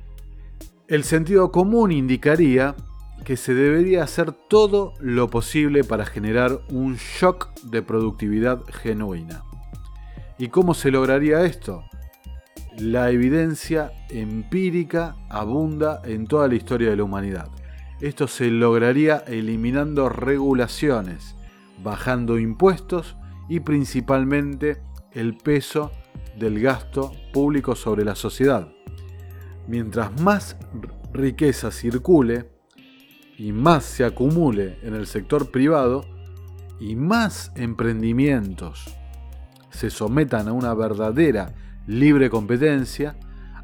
El 0.87 1.05
sentido 1.05 1.51
común 1.51 1.91
indicaría 1.91 2.77
que 3.25 3.37
se 3.37 3.55
debería 3.55 4.03
hacer 4.03 4.33
todo 4.33 4.95
lo 5.01 5.29
posible 5.29 5.85
para 5.85 6.05
generar 6.05 6.61
un 6.71 6.97
shock 6.97 7.53
de 7.63 7.83
productividad 7.83 8.63
genuina. 8.67 9.43
¿Y 10.39 10.49
cómo 10.49 10.75
se 10.75 10.91
lograría 10.91 11.45
esto? 11.45 11.85
La 12.79 13.11
evidencia 13.11 13.93
empírica 14.09 15.15
abunda 15.29 16.01
en 16.05 16.27
toda 16.27 16.49
la 16.49 16.55
historia 16.55 16.91
de 16.91 16.97
la 16.97 17.05
humanidad. 17.05 17.49
Esto 18.01 18.27
se 18.27 18.51
lograría 18.51 19.19
eliminando 19.19 20.09
regulaciones, 20.09 21.37
bajando 21.83 22.39
impuestos 22.39 23.17
y 23.49 23.61
principalmente 23.61 24.83
el 25.13 25.37
peso 25.37 25.93
del 26.37 26.61
gasto 26.61 27.13
público 27.33 27.77
sobre 27.77 28.05
la 28.05 28.17
sociedad. 28.17 28.69
Mientras 29.69 30.21
más 30.21 30.57
riqueza 31.13 31.71
circule 31.71 32.51
y 33.43 33.51
más 33.51 33.83
se 33.83 34.05
acumule 34.05 34.79
en 34.85 34.95
el 34.95 35.09
sector 35.09 35.51
privado 35.51 36.05
y 36.79 36.95
más 36.95 37.51
emprendimientos 37.57 38.97
se 39.71 39.91
sometan 39.91 40.47
a 40.47 40.53
una 40.53 40.75
verdadera 40.75 41.53
libre 41.89 42.31
competencia, 42.31 43.17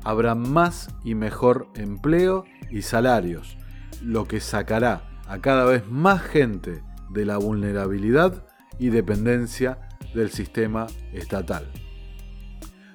habrá 0.02 0.34
más 0.34 0.88
y 1.04 1.14
mejor 1.14 1.68
empleo 1.76 2.44
y 2.72 2.82
salarios, 2.82 3.56
lo 4.02 4.26
que 4.26 4.40
sacará 4.40 5.04
a 5.28 5.38
cada 5.38 5.64
vez 5.64 5.88
más 5.88 6.22
gente 6.22 6.82
de 7.10 7.24
la 7.24 7.36
vulnerabilidad 7.36 8.44
y 8.80 8.88
dependencia 8.88 9.78
del 10.12 10.30
sistema 10.30 10.88
estatal. 11.12 11.70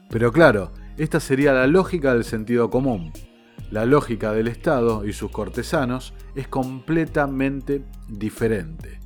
Pero 0.10 0.34
claro, 0.34 0.74
esta 0.98 1.22
sería 1.22 1.54
la 1.54 1.66
lógica 1.68 2.14
del 2.14 2.26
sentido 2.26 2.70
común. 2.70 3.14
La 3.74 3.88
lógica 3.88 4.34
del 4.34 4.50
Estado 4.50 5.04
y 5.04 5.14
sus 5.14 5.32
cortesanos 5.32 6.14
es 6.36 6.48
completamente 6.48 7.84
diferente, 8.08 9.00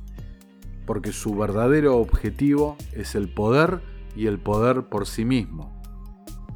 porque 0.84 1.10
su 1.10 1.34
verdadero 1.34 1.96
objetivo 1.96 2.76
es 2.92 3.14
el 3.14 3.32
poder 3.32 3.80
y 4.14 4.26
el 4.26 4.38
poder 4.38 4.90
por 4.90 5.06
sí 5.06 5.24
mismo. 5.24 5.80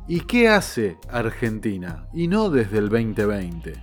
¿Y 0.09 0.21
qué 0.21 0.51
hace 0.51 0.99
Argentina? 1.09 2.07
Y 2.13 2.29
no 2.29 2.51
desde 2.51 2.77
el 2.81 2.91
2020. 2.91 3.83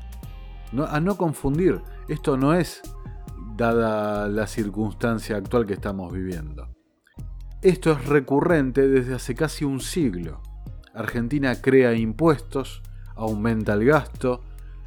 a 0.88 1.00
no 1.00 1.18
confundir, 1.18 1.82
esto 2.08 2.38
no 2.38 2.54
es 2.54 2.84
dada 3.58 4.28
la 4.28 4.46
circunstancia 4.46 5.38
actual 5.38 5.66
que 5.66 5.74
estamos 5.74 6.14
viviendo. 6.14 6.70
Esto 7.64 7.94
es 7.94 8.06
recurrente 8.06 8.88
desde 8.88 9.16
hace 9.16 9.34
casi 9.34 9.66
un 9.66 9.80
siglo. 9.80 10.44
Argentina 10.94 11.60
crea 11.60 11.96
impuestos, 11.96 12.84
aumenta 13.20 13.74
el 13.74 13.86
gasto, 13.86 14.42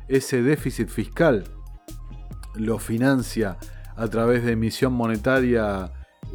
ese 0.08 0.42
déficit 0.42 0.88
fiscal 0.88 1.44
lo 2.54 2.78
financia 2.78 3.58
a 3.96 4.08
través 4.08 4.44
de 4.44 4.52
emisión 4.52 4.92
monetaria, 4.92 5.92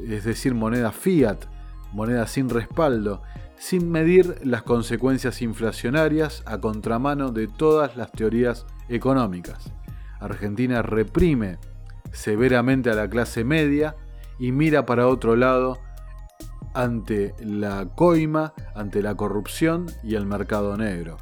es 0.07 0.23
decir, 0.23 0.55
moneda 0.55 0.91
fiat, 0.91 1.45
moneda 1.91 2.27
sin 2.27 2.49
respaldo, 2.49 3.21
sin 3.57 3.91
medir 3.91 4.39
las 4.43 4.63
consecuencias 4.63 5.41
inflacionarias 5.41 6.43
a 6.45 6.59
contramano 6.59 7.31
de 7.31 7.47
todas 7.47 7.97
las 7.97 8.11
teorías 8.11 8.65
económicas. 8.87 9.71
Argentina 10.19 10.81
reprime 10.81 11.57
severamente 12.11 12.89
a 12.89 12.95
la 12.95 13.09
clase 13.09 13.43
media 13.43 13.95
y 14.39 14.51
mira 14.51 14.85
para 14.85 15.07
otro 15.07 15.35
lado 15.35 15.79
ante 16.73 17.33
la 17.39 17.87
coima, 17.95 18.53
ante 18.75 19.01
la 19.01 19.15
corrupción 19.15 19.87
y 20.03 20.15
el 20.15 20.27
mercado 20.27 20.77
negro, 20.77 21.17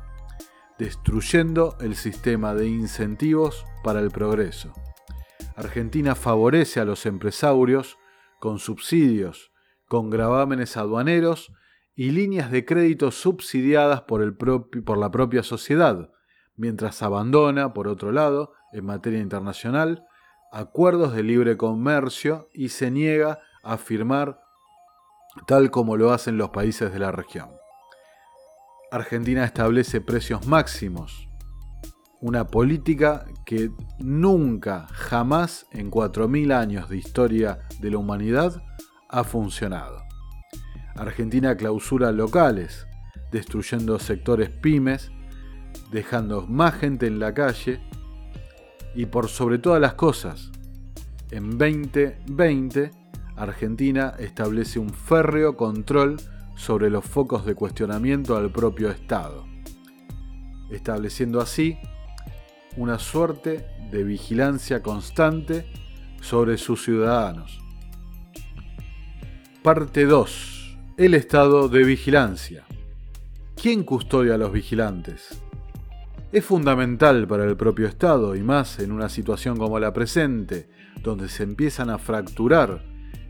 destruyendo 0.77 1.77
el 1.79 1.95
sistema 1.95 2.53
de 2.53 2.67
incentivos 2.67 3.65
para 3.83 3.99
el 3.99 4.11
progreso. 4.11 4.73
Argentina 5.55 6.15
favorece 6.15 6.79
a 6.79 6.85
los 6.85 7.05
empresarios 7.05 7.97
con 8.39 8.59
subsidios, 8.59 9.51
con 9.87 10.09
gravámenes 10.09 10.75
aduaneros 10.77 11.53
y 11.95 12.11
líneas 12.11 12.51
de 12.51 12.65
crédito 12.65 13.11
subsidiadas 13.11 14.01
por, 14.01 14.21
el 14.21 14.35
por 14.35 14.97
la 14.97 15.11
propia 15.11 15.43
sociedad, 15.43 16.11
mientras 16.57 17.01
abandona, 17.01 17.73
por 17.73 17.87
otro 17.87 18.11
lado, 18.11 18.53
en 18.73 18.85
materia 18.85 19.19
internacional, 19.19 20.05
acuerdos 20.51 21.13
de 21.13 21.23
libre 21.23 21.57
comercio 21.57 22.49
y 22.53 22.69
se 22.69 22.91
niega 22.91 23.39
a 23.63 23.77
firmar 23.77 24.41
tal 25.47 25.71
como 25.71 25.97
lo 25.97 26.11
hacen 26.11 26.37
los 26.37 26.49
países 26.49 26.91
de 26.91 26.99
la 26.99 27.11
región. 27.11 27.49
Argentina 28.95 29.43
establece 29.43 29.99
precios 29.99 30.47
máximos, 30.47 31.27
una 32.21 32.47
política 32.47 33.25
que 33.45 33.69
nunca, 33.99 34.87
jamás 34.89 35.67
en 35.71 35.91
4.000 35.91 36.53
años 36.53 36.89
de 36.89 36.95
historia 36.95 37.59
de 37.81 37.91
la 37.91 37.97
humanidad 37.97 38.63
ha 39.09 39.25
funcionado. 39.25 40.01
Argentina 40.95 41.57
clausura 41.57 42.13
locales, 42.13 42.87
destruyendo 43.33 43.99
sectores 43.99 44.49
pymes, 44.49 45.11
dejando 45.91 46.47
más 46.47 46.75
gente 46.75 47.05
en 47.05 47.19
la 47.19 47.33
calle 47.33 47.81
y 48.95 49.07
por 49.07 49.27
sobre 49.27 49.57
todas 49.57 49.81
las 49.81 49.95
cosas, 49.95 50.53
en 51.31 51.57
2020 51.57 52.91
Argentina 53.35 54.13
establece 54.19 54.79
un 54.79 54.91
férreo 54.91 55.57
control 55.57 56.15
sobre 56.55 56.89
los 56.89 57.05
focos 57.05 57.45
de 57.45 57.55
cuestionamiento 57.55 58.35
al 58.35 58.51
propio 58.51 58.89
Estado, 58.89 59.45
estableciendo 60.69 61.41
así 61.41 61.77
una 62.77 62.99
suerte 62.99 63.67
de 63.91 64.03
vigilancia 64.03 64.81
constante 64.81 65.65
sobre 66.21 66.57
sus 66.57 66.83
ciudadanos. 66.83 67.61
Parte 69.61 70.05
2. 70.05 70.77
El 70.97 71.13
estado 71.13 71.69
de 71.69 71.83
vigilancia. 71.83 72.65
¿Quién 73.55 73.83
custodia 73.83 74.35
a 74.35 74.37
los 74.37 74.51
vigilantes? 74.51 75.41
Es 76.31 76.45
fundamental 76.45 77.27
para 77.27 77.45
el 77.45 77.55
propio 77.55 77.87
Estado 77.87 78.35
y 78.35 78.43
más 78.43 78.79
en 78.79 78.91
una 78.91 79.09
situación 79.09 79.57
como 79.57 79.79
la 79.79 79.93
presente, 79.93 80.69
donde 81.01 81.29
se 81.29 81.43
empiezan 81.43 81.89
a 81.89 81.97
fracturar 81.97 82.83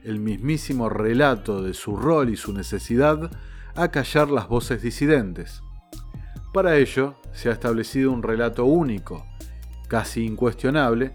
el 0.06 0.20
mismísimo 0.20 0.88
relato 0.88 1.62
de 1.64 1.74
su 1.74 1.98
rol 1.98 2.30
y 2.30 2.38
su 2.38 2.54
necesidad 2.54 3.32
a 3.76 3.90
callar 3.90 4.30
las 4.30 4.48
voces 4.48 4.82
disidentes. 4.82 5.62
Para 6.54 6.78
ello, 6.78 7.16
se 7.34 7.50
ha 7.50 7.54
establecido 7.54 8.12
un 8.12 8.24
relato 8.24 8.66
único, 8.66 9.26
casi 9.90 10.26
incuestionable, 10.26 11.12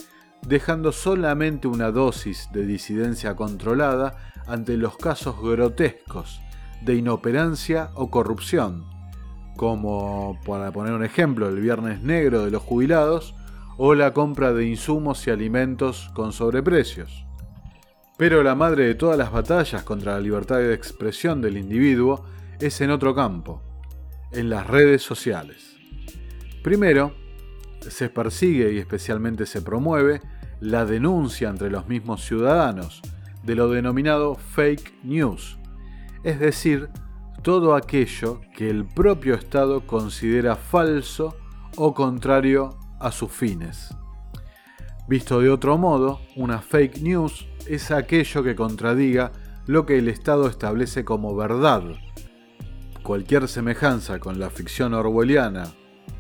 dejando 0.47 0.93
solamente 0.93 1.69
una 1.69 1.91
dosis 1.91 2.49
de 2.53 2.67
disidencia 2.67 3.37
controlada 3.37 4.33
ante 4.47 4.77
los 4.77 4.97
casos 4.97 5.41
grotescos 5.41 6.41
de 6.83 6.97
inoperancia 6.97 7.91
o 7.95 8.11
corrupción, 8.11 8.85
como, 9.57 10.39
para 10.45 10.73
poner 10.73 10.95
un 10.95 11.05
ejemplo, 11.05 11.49
el 11.49 11.61
Viernes 11.61 12.03
Negro 12.03 12.45
de 12.45 12.51
los 12.51 12.63
jubilados 12.63 13.35
o 13.77 13.95
la 13.95 14.13
compra 14.13 14.53
de 14.53 14.67
insumos 14.67 15.27
y 15.27 15.31
alimentos 15.31 16.11
con 16.15 16.33
sobreprecios. 16.33 17.30
Pero 18.21 18.43
la 18.43 18.55
madre 18.55 18.85
de 18.85 18.95
todas 18.95 19.17
las 19.17 19.33
batallas 19.33 19.83
contra 19.83 20.13
la 20.13 20.21
libertad 20.21 20.59
de 20.59 20.75
expresión 20.75 21.41
del 21.41 21.57
individuo 21.57 22.27
es 22.59 22.83
en 22.83 22.91
otro 22.91 23.15
campo, 23.15 23.63
en 24.31 24.51
las 24.51 24.67
redes 24.67 25.01
sociales. 25.01 25.79
Primero, 26.63 27.15
se 27.81 28.11
persigue 28.11 28.75
y 28.75 28.79
especialmente 28.79 29.47
se 29.47 29.63
promueve 29.63 30.21
la 30.61 30.85
denuncia 30.85 31.49
entre 31.49 31.71
los 31.71 31.89
mismos 31.89 32.23
ciudadanos 32.23 33.01
de 33.43 33.55
lo 33.55 33.71
denominado 33.71 34.35
fake 34.35 35.03
news, 35.03 35.57
es 36.23 36.39
decir, 36.39 36.91
todo 37.41 37.75
aquello 37.75 38.43
que 38.55 38.69
el 38.69 38.87
propio 38.87 39.35
Estado 39.35 39.87
considera 39.87 40.57
falso 40.57 41.39
o 41.79 41.95
contrario 41.95 42.77
a 42.99 43.13
sus 43.13 43.33
fines. 43.33 43.97
Visto 45.11 45.41
de 45.41 45.51
otro 45.51 45.77
modo, 45.77 46.21
una 46.37 46.63
fake 46.63 47.03
news 47.03 47.49
es 47.67 47.91
aquello 47.91 48.45
que 48.45 48.55
contradiga 48.55 49.33
lo 49.67 49.85
que 49.85 49.99
el 49.99 50.07
Estado 50.07 50.47
establece 50.47 51.05
como 51.05 51.35
verdad. 51.35 51.83
Cualquier 53.03 53.49
semejanza 53.49 54.21
con 54.21 54.39
la 54.39 54.51
ficción 54.51 54.95
orwelliana 54.95 55.65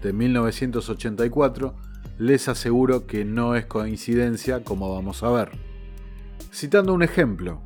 de 0.02 0.12
1984 0.12 1.72
les 2.18 2.48
aseguro 2.48 3.06
que 3.06 3.24
no 3.24 3.54
es 3.54 3.66
coincidencia 3.66 4.64
como 4.64 4.92
vamos 4.92 5.22
a 5.22 5.30
ver. 5.30 5.52
Citando 6.52 6.92
un 6.92 7.04
ejemplo, 7.04 7.62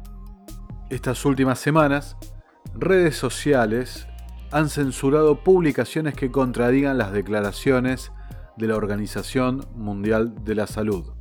estas 0.90 1.24
últimas 1.24 1.58
semanas, 1.58 2.18
redes 2.74 3.16
sociales 3.16 4.06
han 4.50 4.68
censurado 4.68 5.42
publicaciones 5.42 6.12
que 6.12 6.30
contradigan 6.30 6.98
las 6.98 7.12
declaraciones 7.12 8.12
de 8.58 8.68
la 8.68 8.76
Organización 8.76 9.64
Mundial 9.74 10.44
de 10.44 10.54
la 10.54 10.66
Salud. 10.66 11.13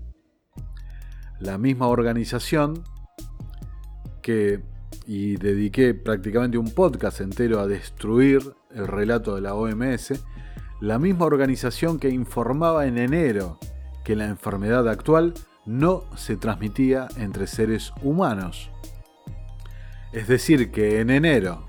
La 1.43 1.57
misma 1.57 1.87
organización 1.87 2.85
que, 4.21 4.61
y 5.05 5.35
dediqué 5.35 5.93
prácticamente 5.93 6.57
un 6.57 6.71
podcast 6.71 7.19
entero 7.19 7.59
a 7.59 7.67
destruir 7.67 8.55
el 8.71 8.87
relato 8.87 9.35
de 9.35 9.41
la 9.41 9.53
OMS, 9.53 10.13
la 10.79 10.99
misma 10.99 11.25
organización 11.25 11.99
que 11.99 12.09
informaba 12.09 12.85
en 12.85 12.97
enero 12.97 13.59
que 14.05 14.15
la 14.15 14.27
enfermedad 14.27 14.87
actual 14.87 15.33
no 15.65 16.05
se 16.15 16.37
transmitía 16.37 17.09
entre 17.17 17.47
seres 17.47 17.91
humanos. 18.01 18.71
Es 20.13 20.29
decir, 20.29 20.71
que 20.71 21.01
en 21.01 21.09
enero 21.09 21.67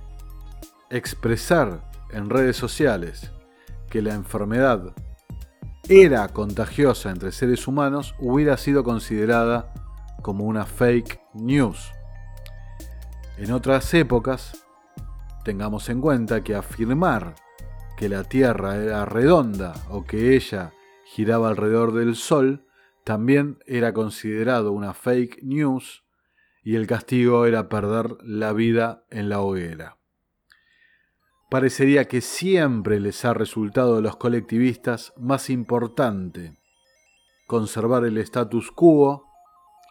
expresar 0.89 1.91
en 2.13 2.31
redes 2.31 2.57
sociales 2.57 3.33
que 3.91 4.03
la 4.03 4.15
enfermedad 4.15 4.95
era 5.89 6.29
contagiosa 6.29 7.11
entre 7.11 7.31
seres 7.31 7.69
humanos 7.69 8.15
hubiera 8.19 8.57
sido 8.57 8.85
considerada 8.85 9.73
como 10.23 10.45
una 10.45 10.65
fake 10.65 11.21
news. 11.35 11.93
En 13.37 13.53
otras 13.53 13.93
épocas, 13.93 14.65
tengamos 15.45 15.91
en 15.91 16.01
cuenta 16.01 16.43
que 16.43 16.55
afirmar 16.55 17.35
que 17.99 18.09
la 18.09 18.25
Tierra 18.25 18.77
era 18.77 19.05
redonda 19.05 19.75
o 19.91 20.05
que 20.05 20.35
ella 20.35 20.73
giraba 21.05 21.49
alrededor 21.49 21.93
del 21.93 22.17
Sol 22.17 22.67
también 23.05 23.59
era 23.67 23.93
considerado 23.93 24.73
una 24.73 24.95
fake 24.95 25.43
news 25.43 26.03
y 26.63 26.77
el 26.77 26.87
castigo 26.87 27.45
era 27.45 27.69
perder 27.69 28.17
la 28.23 28.55
vida 28.55 29.05
en 29.11 29.29
la 29.29 29.41
hoguera. 29.41 29.99
Parecería 31.55 32.09
que 32.09 32.21
siempre 32.21 32.99
les 32.99 33.25
ha 33.25 33.33
resultado 33.33 33.99
a 33.99 34.01
los 34.01 34.17
colectivistas 34.17 35.13
más 35.17 35.51
importante 35.51 36.57
conservar 37.47 38.05
el 38.05 38.19
status 38.19 38.73
quo 38.73 39.23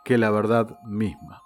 que 0.03 0.17
la 0.17 0.29
verdad 0.29 0.77
misma. 0.83 1.41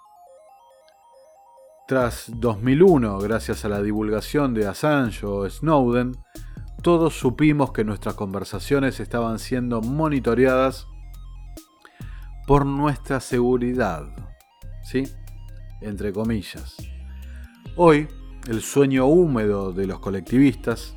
Tras 1.86 2.32
2001, 2.34 3.16
gracias 3.20 3.64
a 3.64 3.68
la 3.68 3.80
divulgación 3.80 4.54
de 4.54 4.66
Assange 4.66 5.24
o 5.24 5.48
Snowden, 5.48 6.16
todos 6.82 7.16
supimos 7.16 7.70
que 7.70 7.84
nuestras 7.84 8.16
conversaciones 8.16 8.98
estaban 8.98 9.38
siendo 9.38 9.82
monitoreadas 9.82 10.88
por 12.48 12.66
nuestra 12.66 13.20
seguridad. 13.20 14.02
¿Sí? 14.82 15.04
Entre 15.80 16.12
comillas. 16.12 16.76
Hoy, 17.76 18.08
el 18.46 18.62
sueño 18.62 19.06
húmedo 19.06 19.72
de 19.72 19.86
los 19.86 20.00
colectivistas, 20.00 20.96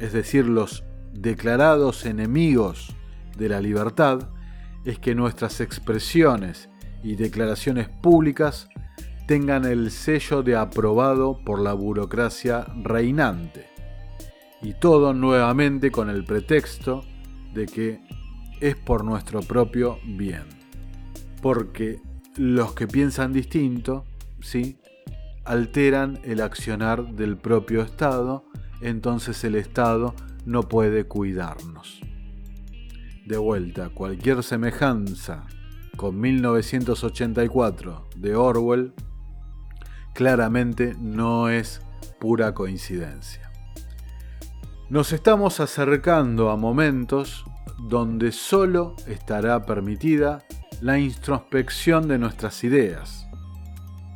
es 0.00 0.12
decir, 0.12 0.46
los 0.46 0.84
declarados 1.12 2.04
enemigos 2.04 2.94
de 3.38 3.48
la 3.48 3.60
libertad, 3.60 4.28
es 4.84 4.98
que 4.98 5.14
nuestras 5.14 5.60
expresiones 5.60 6.68
y 7.02 7.16
declaraciones 7.16 7.88
públicas 7.88 8.68
tengan 9.26 9.64
el 9.64 9.90
sello 9.90 10.42
de 10.42 10.56
aprobado 10.56 11.40
por 11.44 11.60
la 11.60 11.72
burocracia 11.72 12.66
reinante. 12.82 13.66
Y 14.62 14.74
todo 14.74 15.12
nuevamente 15.12 15.90
con 15.90 16.10
el 16.10 16.24
pretexto 16.24 17.04
de 17.54 17.66
que 17.66 18.00
es 18.60 18.76
por 18.76 19.04
nuestro 19.04 19.40
propio 19.40 19.98
bien 20.04 20.56
porque 21.46 22.00
los 22.36 22.74
que 22.74 22.86
piensan 22.88 23.32
distinto, 23.32 24.04
¿sí? 24.40 24.78
Alteran 25.46 26.18
el 26.24 26.40
accionar 26.40 27.14
del 27.14 27.36
propio 27.36 27.82
Estado, 27.82 28.44
entonces 28.80 29.42
el 29.44 29.54
Estado 29.54 30.14
no 30.44 30.62
puede 30.64 31.04
cuidarnos. 31.04 32.00
De 33.26 33.36
vuelta, 33.36 33.88
cualquier 33.88 34.42
semejanza 34.42 35.46
con 35.96 36.20
1984 36.20 38.08
de 38.16 38.36
Orwell 38.36 38.92
claramente 40.14 40.94
no 41.00 41.48
es 41.48 41.80
pura 42.20 42.54
coincidencia. 42.54 43.50
Nos 44.88 45.12
estamos 45.12 45.58
acercando 45.58 46.50
a 46.50 46.56
momentos 46.56 47.44
donde 47.78 48.32
solo 48.32 48.94
estará 49.06 49.66
permitida 49.66 50.44
la 50.80 50.98
introspección 50.98 52.06
de 52.08 52.18
nuestras 52.18 52.62
ideas, 52.64 53.25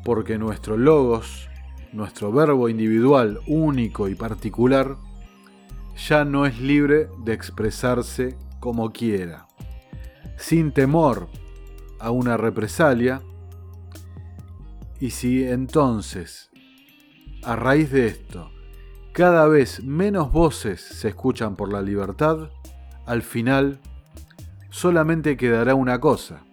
porque 0.04 0.38
nuestro 0.38 0.76
logos, 0.76 1.48
nuestro 1.92 2.32
verbo 2.32 2.68
individual 2.68 3.40
único 3.46 4.08
y 4.08 4.14
particular, 4.14 4.96
ya 6.08 6.24
no 6.24 6.46
es 6.46 6.60
libre 6.60 7.08
de 7.24 7.32
expresarse 7.32 8.36
como 8.58 8.92
quiera, 8.92 9.46
sin 10.36 10.72
temor 10.72 11.28
a 11.98 12.10
una 12.10 12.36
represalia, 12.36 13.20
y 14.98 15.10
si 15.10 15.44
entonces, 15.44 16.50
a 17.42 17.56
raíz 17.56 17.90
de 17.90 18.06
esto, 18.06 18.50
cada 19.12 19.46
vez 19.48 19.82
menos 19.82 20.32
voces 20.32 20.80
se 20.80 21.08
escuchan 21.08 21.56
por 21.56 21.72
la 21.72 21.82
libertad, 21.82 22.50
al 23.06 23.22
final 23.22 23.80
solamente 24.70 25.36
quedará 25.36 25.74
una 25.74 26.00
cosa, 26.00 26.44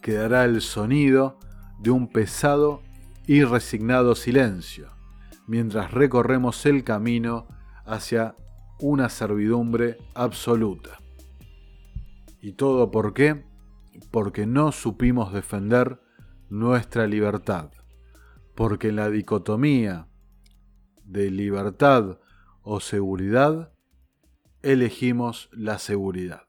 quedará 0.00 0.44
el 0.44 0.60
sonido 0.60 1.38
de 1.84 1.90
un 1.90 2.08
pesado 2.08 2.80
y 3.26 3.44
resignado 3.44 4.14
silencio, 4.14 4.88
mientras 5.46 5.92
recorremos 5.92 6.64
el 6.64 6.82
camino 6.82 7.46
hacia 7.84 8.36
una 8.80 9.10
servidumbre 9.10 9.98
absoluta. 10.14 10.98
¿Y 12.40 12.52
todo 12.52 12.90
por 12.90 13.12
qué? 13.12 13.44
Porque 14.10 14.46
no 14.46 14.72
supimos 14.72 15.34
defender 15.34 16.00
nuestra 16.48 17.06
libertad, 17.06 17.70
porque 18.54 18.88
en 18.88 18.96
la 18.96 19.10
dicotomía 19.10 20.08
de 21.04 21.30
libertad 21.30 22.18
o 22.62 22.80
seguridad, 22.80 23.74
elegimos 24.62 25.50
la 25.52 25.78
seguridad. 25.78 26.44